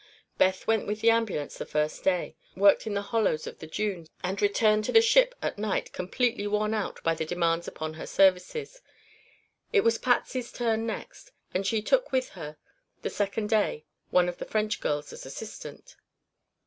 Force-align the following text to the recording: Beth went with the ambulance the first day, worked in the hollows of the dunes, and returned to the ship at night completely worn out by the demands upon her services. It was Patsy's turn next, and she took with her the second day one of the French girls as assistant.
Beth 0.39 0.65
went 0.65 0.87
with 0.87 1.01
the 1.01 1.11
ambulance 1.11 1.59
the 1.59 1.63
first 1.67 2.03
day, 2.03 2.35
worked 2.55 2.87
in 2.87 2.95
the 2.95 3.03
hollows 3.03 3.45
of 3.45 3.59
the 3.59 3.67
dunes, 3.67 4.09
and 4.23 4.41
returned 4.41 4.83
to 4.83 4.91
the 4.91 4.99
ship 4.99 5.35
at 5.43 5.59
night 5.59 5.93
completely 5.93 6.47
worn 6.47 6.73
out 6.73 6.99
by 7.03 7.13
the 7.13 7.23
demands 7.23 7.67
upon 7.67 7.93
her 7.93 8.07
services. 8.07 8.81
It 9.71 9.81
was 9.81 9.99
Patsy's 9.99 10.51
turn 10.51 10.87
next, 10.87 11.31
and 11.53 11.67
she 11.67 11.83
took 11.83 12.11
with 12.11 12.29
her 12.29 12.57
the 13.03 13.11
second 13.11 13.49
day 13.49 13.85
one 14.09 14.27
of 14.27 14.37
the 14.39 14.45
French 14.45 14.79
girls 14.81 15.13
as 15.13 15.23
assistant. 15.27 15.95